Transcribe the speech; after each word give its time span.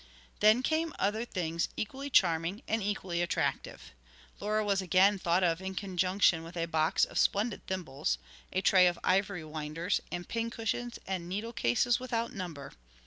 Then 0.39 0.63
came 0.63 0.95
other 0.97 1.25
things 1.25 1.69
equally 1.77 2.09
charming 2.09 2.63
and 2.67 2.81
equally 2.81 3.21
attractive. 3.21 3.91
Laura 4.39 4.65
was 4.65 4.81
again 4.81 5.19
thought 5.19 5.43
of 5.43 5.61
in 5.61 5.75
conjunction 5.75 6.43
with 6.43 6.57
a 6.57 6.65
box 6.65 7.05
of 7.05 7.19
splendid 7.19 7.67
thimbles, 7.67 8.17
a 8.51 8.61
tray 8.61 8.87
of 8.87 8.97
ivory 9.03 9.43
winders, 9.45 10.01
and 10.11 10.27
pincushions, 10.27 10.97
and 11.05 11.29
needle 11.29 11.53
cases 11.53 11.99
without 11.99 12.33
number. 12.33 12.73